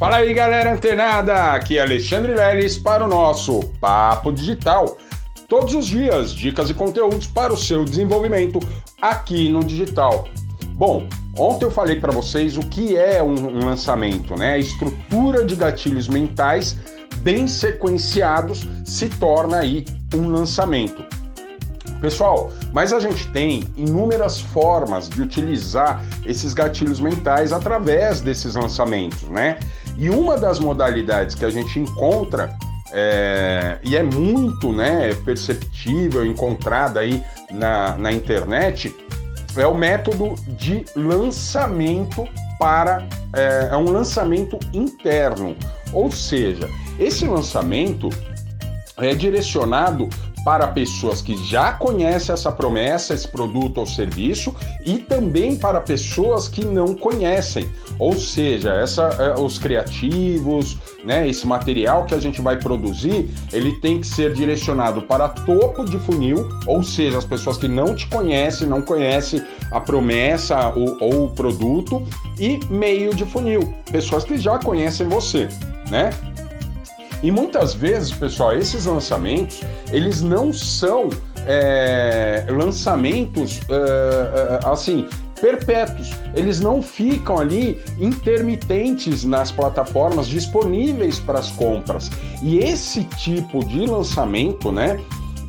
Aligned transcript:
Fala 0.00 0.16
aí, 0.16 0.32
galera 0.32 0.72
antenada! 0.72 1.52
Aqui 1.52 1.76
é 1.76 1.82
Alexandre 1.82 2.32
Leles 2.32 2.78
para 2.78 3.04
o 3.04 3.06
nosso 3.06 3.60
Papo 3.78 4.32
Digital. 4.32 4.96
Todos 5.46 5.74
os 5.74 5.84
dias, 5.84 6.32
dicas 6.32 6.70
e 6.70 6.74
conteúdos 6.74 7.26
para 7.26 7.52
o 7.52 7.56
seu 7.56 7.84
desenvolvimento 7.84 8.58
aqui 8.98 9.50
no 9.50 9.62
digital. 9.62 10.26
Bom, 10.68 11.06
ontem 11.36 11.66
eu 11.66 11.70
falei 11.70 12.00
para 12.00 12.12
vocês 12.12 12.56
o 12.56 12.60
que 12.60 12.96
é 12.96 13.22
um, 13.22 13.62
lançamento, 13.62 14.34
né? 14.38 14.54
A 14.54 14.58
estrutura 14.58 15.44
de 15.44 15.54
gatilhos 15.54 16.08
mentais 16.08 16.78
bem 17.16 17.46
sequenciados 17.46 18.66
se 18.86 19.06
torna 19.06 19.58
aí 19.58 19.84
um 20.14 20.30
lançamento. 20.30 21.04
Pessoal, 22.00 22.50
mas 22.72 22.94
a 22.94 23.00
gente 23.00 23.28
tem 23.32 23.64
inúmeras 23.76 24.40
formas 24.40 25.10
de 25.10 25.20
utilizar 25.20 26.02
esses 26.24 26.54
gatilhos 26.54 26.98
mentais 27.00 27.52
através 27.52 28.22
desses 28.22 28.54
lançamentos, 28.54 29.24
né? 29.24 29.58
E 30.00 30.08
uma 30.08 30.38
das 30.38 30.58
modalidades 30.58 31.34
que 31.34 31.44
a 31.44 31.50
gente 31.50 31.78
encontra 31.78 32.56
é, 32.90 33.78
e 33.84 33.96
é 33.96 34.02
muito 34.02 34.72
né, 34.72 35.14
perceptível, 35.26 36.24
encontrada 36.24 37.00
aí 37.00 37.22
na, 37.50 37.98
na 37.98 38.10
internet, 38.10 38.96
é 39.56 39.66
o 39.66 39.74
método 39.74 40.34
de 40.48 40.86
lançamento 40.96 42.26
para. 42.58 43.06
É, 43.34 43.68
é 43.72 43.76
um 43.76 43.90
lançamento 43.90 44.58
interno. 44.72 45.54
Ou 45.92 46.10
seja, 46.10 46.66
esse 46.98 47.26
lançamento 47.26 48.08
é 48.96 49.14
direcionado 49.14 50.08
para 50.44 50.66
pessoas 50.68 51.20
que 51.20 51.36
já 51.44 51.72
conhecem 51.72 52.32
essa 52.32 52.50
promessa, 52.50 53.14
esse 53.14 53.28
produto 53.28 53.78
ou 53.78 53.86
serviço 53.86 54.54
e 54.84 54.98
também 54.98 55.56
para 55.56 55.80
pessoas 55.80 56.48
que 56.48 56.64
não 56.64 56.94
conhecem. 56.94 57.68
Ou 57.98 58.14
seja, 58.14 58.72
essa, 58.72 59.02
é, 59.18 59.38
os 59.38 59.58
criativos, 59.58 60.78
né, 61.04 61.28
esse 61.28 61.46
material 61.46 62.04
que 62.04 62.14
a 62.14 62.18
gente 62.18 62.40
vai 62.40 62.58
produzir, 62.58 63.28
ele 63.52 63.72
tem 63.80 64.00
que 64.00 64.06
ser 64.06 64.32
direcionado 64.32 65.02
para 65.02 65.28
topo 65.28 65.84
de 65.84 65.98
funil, 65.98 66.48
ou 66.66 66.82
seja, 66.82 67.18
as 67.18 67.24
pessoas 67.24 67.56
que 67.56 67.68
não 67.68 67.94
te 67.94 68.06
conhecem, 68.06 68.66
não 68.66 68.82
conhecem 68.82 69.42
a 69.70 69.80
promessa 69.80 70.72
ou, 70.74 70.96
ou 71.00 71.24
o 71.26 71.30
produto, 71.30 72.02
e 72.38 72.58
meio 72.70 73.14
de 73.14 73.24
funil, 73.24 73.74
pessoas 73.90 74.24
que 74.24 74.38
já 74.38 74.58
conhecem 74.58 75.08
você, 75.08 75.48
né? 75.90 76.10
E 77.22 77.30
muitas 77.30 77.74
vezes, 77.74 78.12
pessoal, 78.12 78.56
esses 78.56 78.86
lançamentos, 78.86 79.60
eles 79.92 80.22
não 80.22 80.52
são 80.52 81.10
é, 81.46 82.46
lançamentos 82.48 83.60
é, 83.68 84.58
é, 84.64 84.68
assim 84.68 85.06
perpétuos. 85.40 86.10
Eles 86.34 86.60
não 86.60 86.82
ficam 86.82 87.38
ali 87.38 87.80
intermitentes 87.98 89.24
nas 89.24 89.50
plataformas 89.50 90.28
disponíveis 90.28 91.18
para 91.18 91.38
as 91.38 91.50
compras. 91.52 92.10
E 92.42 92.58
esse 92.58 93.04
tipo 93.04 93.64
de 93.64 93.86
lançamento, 93.86 94.70
né? 94.70 95.00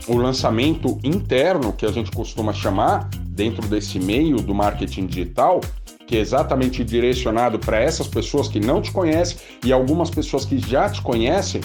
O 0.08 0.16
lançamento 0.16 0.98
interno, 1.04 1.72
que 1.74 1.86
a 1.86 1.92
gente 1.92 2.10
costuma 2.12 2.54
chamar 2.54 3.10
dentro 3.28 3.68
desse 3.68 4.00
meio 4.00 4.38
do 4.38 4.54
marketing 4.54 5.06
digital, 5.06 5.62
que 6.12 6.18
é 6.18 6.20
exatamente 6.20 6.84
direcionado 6.84 7.58
para 7.58 7.80
essas 7.80 8.06
pessoas 8.06 8.50
que 8.50 8.60
não 8.60 8.82
te 8.82 8.92
conhecem 8.92 9.38
e 9.64 9.72
algumas 9.72 10.10
pessoas 10.10 10.44
que 10.44 10.60
já 10.60 10.90
te 10.90 11.02
conhecem, 11.02 11.62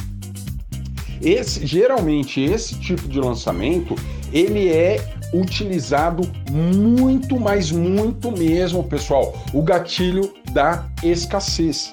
esse, 1.20 1.66
geralmente 1.66 2.40
esse 2.40 2.78
tipo 2.78 3.08
de 3.08 3.18
lançamento 3.18 3.96
ele 4.32 4.68
é 4.68 5.04
utilizado 5.34 6.22
muito, 6.48 7.40
mas 7.40 7.72
muito 7.72 8.30
mesmo, 8.30 8.84
pessoal, 8.84 9.36
o 9.52 9.60
gatilho 9.62 10.32
da 10.52 10.86
escassez, 11.02 11.92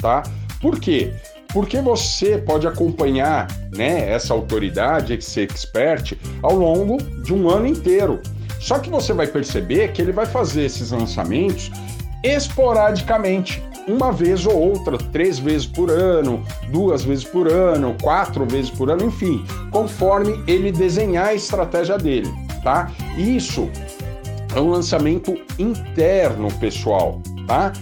tá? 0.00 0.22
Por 0.60 0.78
quê? 0.78 1.12
Porque 1.48 1.80
você 1.80 2.38
pode 2.38 2.68
acompanhar 2.68 3.48
né, 3.74 4.08
essa 4.08 4.32
autoridade, 4.32 5.14
esse 5.14 5.40
expert, 5.40 6.16
ao 6.44 6.54
longo 6.54 7.02
de 7.24 7.34
um 7.34 7.50
ano 7.50 7.66
inteiro. 7.66 8.20
Só 8.60 8.78
que 8.78 8.90
você 8.90 9.12
vai 9.12 9.26
perceber 9.26 9.92
que 9.92 10.02
ele 10.02 10.12
vai 10.12 10.26
fazer 10.26 10.64
esses 10.64 10.90
lançamentos 10.90 11.70
esporadicamente, 12.22 13.62
uma 13.86 14.12
vez 14.12 14.44
ou 14.44 14.54
outra, 14.54 14.98
três 14.98 15.38
vezes 15.38 15.66
por 15.66 15.90
ano, 15.90 16.44
duas 16.70 17.04
vezes 17.04 17.24
por 17.24 17.48
ano, 17.48 17.96
quatro 18.02 18.44
vezes 18.44 18.70
por 18.70 18.90
ano, 18.90 19.06
enfim, 19.06 19.44
conforme 19.70 20.42
ele 20.46 20.72
desenhar 20.72 21.28
a 21.28 21.34
estratégia 21.34 21.96
dele, 21.96 22.28
tá? 22.62 22.90
Isso 23.16 23.70
é 24.54 24.60
um 24.60 24.70
lançamento 24.70 25.38
interno, 25.58 26.52
pessoal, 26.58 27.22
tá? 27.46 27.72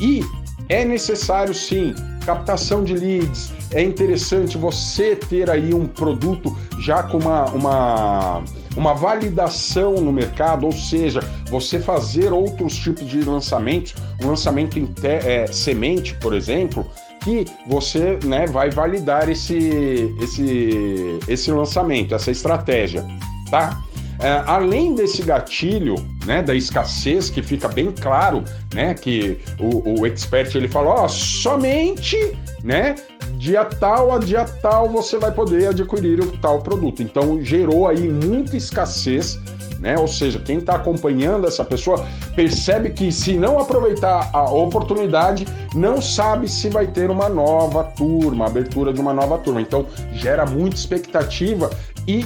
E 0.00 0.24
é 0.68 0.84
necessário 0.84 1.52
sim 1.52 1.94
captação 2.24 2.84
de 2.84 2.94
leads. 2.94 3.52
É 3.72 3.82
interessante 3.82 4.58
você 4.58 5.16
ter 5.16 5.50
aí 5.50 5.72
um 5.74 5.86
produto 5.86 6.56
já 6.78 7.02
com 7.02 7.18
uma, 7.18 7.44
uma 7.46 8.42
uma 8.76 8.94
validação 8.94 9.94
no 9.94 10.12
mercado, 10.12 10.64
ou 10.64 10.72
seja, 10.72 11.20
você 11.50 11.80
fazer 11.80 12.32
outros 12.32 12.76
tipos 12.76 13.06
de 13.06 13.22
lançamentos, 13.22 13.94
um 14.22 14.28
lançamento 14.28 14.78
em 14.78 14.88
é, 15.02 15.46
semente, 15.48 16.14
por 16.14 16.32
exemplo, 16.32 16.88
que 17.22 17.44
você 17.66 18.18
né, 18.24 18.46
vai 18.46 18.70
validar 18.70 19.28
esse, 19.28 20.14
esse, 20.20 21.18
esse 21.28 21.50
lançamento, 21.50 22.14
essa 22.14 22.30
estratégia, 22.30 23.06
tá? 23.50 23.82
É, 24.22 24.42
além 24.46 24.94
desse 24.94 25.22
gatilho, 25.22 25.94
né, 26.26 26.42
da 26.42 26.54
escassez, 26.54 27.30
que 27.30 27.42
fica 27.42 27.68
bem 27.68 27.90
claro, 27.90 28.44
né, 28.74 28.92
que 28.92 29.38
o, 29.58 30.00
o 30.00 30.06
expert 30.06 30.54
ele 30.54 30.68
fala, 30.68 30.90
ó, 30.90 31.08
somente, 31.08 32.36
né, 32.62 32.96
dia 33.38 33.64
tal 33.64 34.12
a 34.12 34.18
dia 34.18 34.44
tal 34.44 34.90
você 34.90 35.18
vai 35.18 35.32
poder 35.32 35.68
adquirir 35.68 36.20
o 36.20 36.32
tal 36.38 36.60
produto. 36.60 37.02
Então 37.02 37.42
gerou 37.42 37.88
aí 37.88 38.08
muita 38.08 38.56
escassez, 38.56 39.38
né? 39.80 39.98
Ou 39.98 40.06
seja, 40.06 40.38
quem 40.38 40.58
está 40.58 40.74
acompanhando 40.74 41.46
essa 41.46 41.64
pessoa 41.64 42.06
percebe 42.36 42.90
que 42.90 43.10
se 43.10 43.36
não 43.36 43.58
aproveitar 43.58 44.30
a 44.32 44.44
oportunidade, 44.50 45.46
não 45.74 46.00
sabe 46.00 46.48
se 46.48 46.68
vai 46.68 46.86
ter 46.86 47.10
uma 47.10 47.28
nova 47.28 47.84
turma, 47.84 48.46
abertura 48.46 48.92
de 48.92 49.00
uma 49.00 49.14
nova 49.14 49.38
turma. 49.38 49.60
Então 49.60 49.86
gera 50.12 50.44
muita 50.44 50.76
expectativa 50.76 51.70
e 52.06 52.24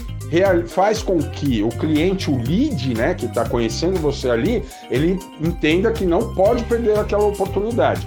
faz 0.66 1.03
com 1.03 1.19
que 1.19 1.62
o 1.62 1.69
cliente, 1.69 2.28
o 2.28 2.37
lead, 2.37 2.94
né, 2.94 3.14
que 3.14 3.26
está 3.26 3.48
conhecendo 3.48 4.00
você 4.00 4.28
ali, 4.28 4.64
ele 4.91 5.19
entenda 5.41 5.93
que 5.93 6.04
não 6.04 6.34
pode 6.34 6.64
perder 6.64 6.98
aquela 6.98 7.25
oportunidade. 7.25 8.06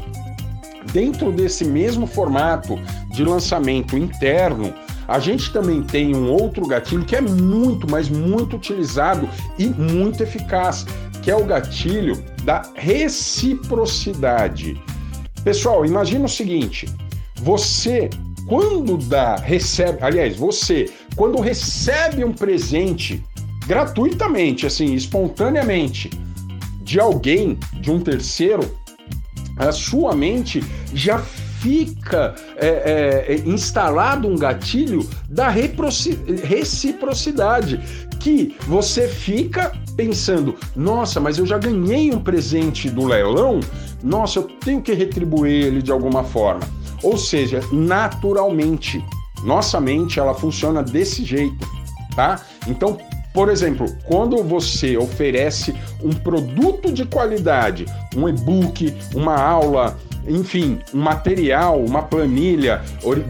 Dentro 0.92 1.32
desse 1.32 1.64
mesmo 1.64 2.06
formato 2.06 2.78
de 3.10 3.24
lançamento 3.24 3.98
interno, 3.98 4.74
a 5.08 5.20
gente 5.20 5.52
também 5.52 5.82
tem 5.82 6.16
um 6.16 6.30
outro 6.30 6.68
gatilho 6.68 7.06
que 7.06 7.16
é 7.16 7.22
muito, 7.22 7.90
mas 7.90 8.10
muito 8.10 8.58
utilizado 8.58 9.28
e 9.58 9.68
muito 9.68 10.22
eficaz, 10.22 10.86
que 11.24 11.32
é 11.32 11.36
o 11.36 11.46
gatilho 11.46 12.22
da 12.44 12.62
reciprocidade. 12.76 14.80
Pessoal, 15.44 15.86
imagina 15.86 16.26
o 16.26 16.30
seguinte: 16.30 16.88
você 17.36 18.10
quando 18.48 18.98
dá, 18.98 19.36
recebe, 19.36 20.00
aliás, 20.02 20.36
você 20.36 20.90
quando 21.16 21.42
recebe 21.42 22.24
um 22.24 22.32
presente 22.32 23.24
gratuitamente, 23.66 24.66
assim, 24.66 24.94
espontaneamente 24.94 26.10
de 26.82 27.00
alguém, 27.00 27.60
de 27.82 27.92
um 27.92 28.00
terceiro, 28.00 28.78
a 29.58 29.72
sua 29.72 30.16
mente 30.16 30.64
já 30.94 31.22
fica 31.60 32.36
é, 32.58 32.68
é, 32.68 33.34
é, 33.34 33.36
instalado 33.46 34.28
um 34.28 34.36
gatilho 34.36 35.08
da 35.30 35.50
reciprocidade, 35.50 37.80
que 38.20 38.56
você 38.68 39.08
fica 39.08 39.72
pensando, 39.96 40.56
nossa, 40.76 41.20
mas 41.20 41.38
eu 41.38 41.46
já 41.46 41.58
ganhei 41.58 42.14
um 42.14 42.20
presente 42.20 42.90
do 42.90 43.06
leilão, 43.06 43.60
nossa, 44.04 44.40
eu 44.40 44.44
tenho 44.44 44.82
que 44.82 44.94
retribuir 44.94 45.66
ele 45.66 45.82
de 45.82 45.92
alguma 45.92 46.24
forma. 46.24 46.62
Ou 47.04 47.18
seja, 47.18 47.62
naturalmente, 47.72 49.04
nossa 49.44 49.80
mente 49.80 50.20
ela 50.20 50.34
funciona 50.34 50.84
desse 50.84 51.24
jeito, 51.24 51.68
tá? 52.16 52.42
Então, 52.68 52.98
por 53.34 53.50
exemplo, 53.50 53.88
quando 54.06 54.44
você 54.44 54.98
oferece 54.98 55.76
um 56.04 56.10
produto 56.10 56.92
de 56.92 57.06
qualidade, 57.06 57.86
um 58.16 58.28
e-book, 58.28 58.96
uma 59.14 59.40
aula, 59.40 59.96
enfim, 60.28 60.80
um 60.94 61.00
material, 61.00 61.80
uma 61.80 62.04
planilha 62.04 62.82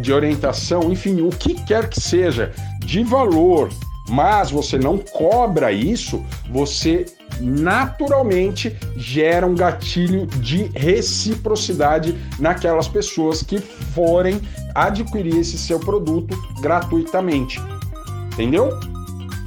de 0.01 0.11
orientação, 0.11 0.91
enfim, 0.91 1.21
o 1.21 1.29
que 1.29 1.53
quer 1.65 1.89
que 1.89 1.99
seja 1.99 2.51
de 2.79 3.03
valor, 3.03 3.69
mas 4.09 4.51
você 4.51 4.77
não 4.77 4.97
cobra 4.97 5.71
isso, 5.71 6.23
você 6.49 7.05
naturalmente 7.39 8.75
gera 8.95 9.45
um 9.45 9.53
gatilho 9.53 10.25
de 10.25 10.71
reciprocidade 10.73 12.17
naquelas 12.39 12.87
pessoas 12.87 13.43
que 13.43 13.59
forem 13.59 14.41
adquirir 14.73 15.37
esse 15.37 15.57
seu 15.57 15.79
produto 15.79 16.35
gratuitamente. 16.61 17.61
Entendeu? 18.33 18.69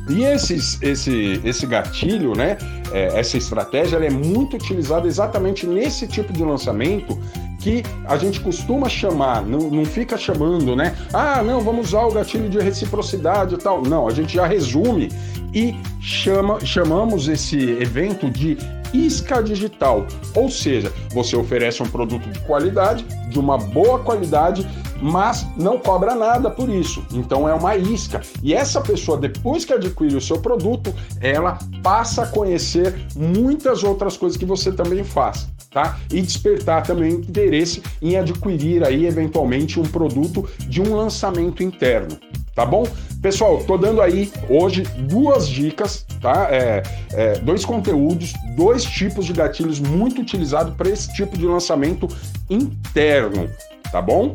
E 0.08 0.25
esses, 0.25 0.81
esse, 0.82 1.41
esse 1.44 1.67
gatilho, 1.67 2.37
né, 2.37 2.58
é, 2.93 3.19
essa 3.19 3.37
estratégia, 3.37 3.97
é 3.99 4.11
muito 4.11 4.56
utilizada 4.56 5.06
exatamente 5.06 5.67
nesse 5.67 6.06
tipo 6.06 6.32
de 6.32 6.43
lançamento 6.43 7.17
que 7.61 7.83
a 8.07 8.17
gente 8.17 8.41
costuma 8.41 8.89
chamar, 8.89 9.43
não, 9.43 9.71
não 9.71 9.85
fica 9.85 10.17
chamando, 10.17 10.75
né? 10.75 10.97
Ah, 11.12 11.43
não, 11.43 11.61
vamos 11.61 11.89
usar 11.89 12.05
o 12.07 12.12
gatilho 12.12 12.49
de 12.49 12.59
reciprocidade 12.59 13.55
e 13.55 13.59
tal. 13.59 13.83
Não, 13.83 14.09
a 14.09 14.11
gente 14.11 14.35
já 14.35 14.47
resume 14.47 15.11
e 15.55 15.75
chama, 16.01 16.59
chamamos 16.65 17.29
esse 17.29 17.59
evento 17.59 18.31
de 18.31 18.57
isca 18.93 19.43
digital. 19.43 20.07
Ou 20.35 20.51
seja, 20.51 20.93
você 21.11 21.37
oferece 21.37 21.83
um 21.83 21.89
produto 21.89 22.29
de 22.29 22.39
qualidade, 22.41 23.05
de 23.29 23.39
uma 23.39 23.59
boa 23.59 24.01
qualidade, 24.01 24.67
mas 25.01 25.47
não 25.57 25.79
cobra 25.79 26.15
nada 26.15 26.51
por 26.51 26.69
isso. 26.69 27.05
Então 27.12 27.49
é 27.49 27.55
uma 27.55 27.77
isca. 27.77 28.21
E 28.43 28.53
essa 28.53 28.81
pessoa, 28.81 29.19
depois 29.19 29.65
que 29.65 29.73
adquire 29.73 30.17
o 30.17 30.21
seu 30.21 30.41
produto, 30.41 30.93
ela 31.21 31.59
passa 31.83 32.23
a 32.23 32.27
conhecer 32.27 32.95
muitas 33.17 33.83
outras 33.83 34.17
coisas 34.17 34.37
que 34.37 34.45
você 34.45 34.73
também 34.73 35.05
faz. 35.05 35.49
Tá? 35.71 36.01
E 36.13 36.21
despertar 36.21 36.83
também 36.83 37.13
interesse 37.13 37.81
em 38.03 38.17
adquirir 38.17 38.85
aí 38.85 39.07
eventualmente 39.07 39.79
um 39.79 39.85
produto 39.85 40.49
de 40.69 40.83
um 40.83 40.97
lançamento 40.97 41.63
interno 41.63 42.19
tá 42.61 42.67
bom? 42.67 42.87
Pessoal, 43.23 43.63
tô 43.65 43.79
dando 43.79 44.03
aí 44.03 44.31
hoje 44.49 44.83
duas 45.09 45.49
dicas, 45.49 46.07
tá? 46.21 46.49
É, 46.51 46.83
é, 47.13 47.39
dois 47.39 47.65
conteúdos, 47.65 48.35
dois 48.55 48.85
tipos 48.85 49.25
de 49.25 49.33
gatilhos 49.33 49.81
muito 49.81 50.21
utilizados 50.21 50.75
para 50.75 50.91
esse 50.91 51.11
tipo 51.15 51.39
de 51.39 51.47
lançamento 51.47 52.07
interno, 52.51 53.49
tá 53.91 54.03
bom? 54.03 54.31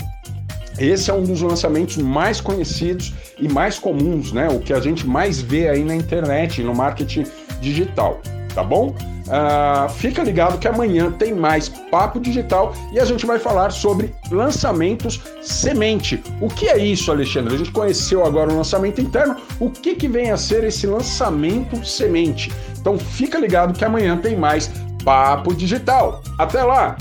Esse 0.80 1.10
é 1.10 1.14
um 1.14 1.24
dos 1.24 1.42
lançamentos 1.42 1.98
mais 1.98 2.42
conhecidos 2.42 3.14
e 3.40 3.48
mais 3.48 3.78
comuns, 3.80 4.32
né? 4.32 4.50
O 4.50 4.60
que 4.60 4.74
a 4.74 4.80
gente 4.80 5.06
mais 5.06 5.40
vê 5.40 5.70
aí 5.70 5.84
na 5.84 5.96
internet, 5.96 6.64
no 6.64 6.74
marketing 6.74 7.26
digital, 7.62 8.22
tá 8.56 8.64
bom? 8.64 8.96
Uh, 9.26 9.90
fica 9.90 10.24
ligado 10.24 10.58
que 10.58 10.68
amanhã 10.68 11.12
tem 11.12 11.34
mais 11.34 11.68
Papo 11.68 12.20
Digital 12.20 12.74
e 12.94 13.00
a 13.00 13.06
gente 13.06 13.26
vai 13.26 13.38
falar 13.38 13.72
sobre 13.72 14.16
lançamentos 14.32 15.22
semente. 15.42 16.24
O 16.40 16.48
que 16.48 16.70
é 16.70 16.78
isso, 16.78 17.12
Alexandre? 17.12 17.56
A 17.56 17.58
gente 17.58 17.72
conheceu 17.72 18.26
agora 18.26 18.52
o 18.52 18.56
lançamento 18.56 19.02
interno. 19.02 19.36
O 19.60 19.70
que, 19.70 19.96
que 19.96 20.08
vem 20.08 20.32
a 20.32 20.38
ser 20.38 20.64
esse 20.64 20.88
lançamento 20.88 21.86
semente? 21.86 22.52
Então 22.80 22.98
fica 22.98 23.38
ligado 23.38 23.78
que 23.78 23.84
amanhã 23.84 24.18
tem 24.18 24.38
mais 24.38 24.72
Papo 25.04 25.54
Digital. 25.54 26.22
Até 26.40 26.64
lá! 26.64 26.96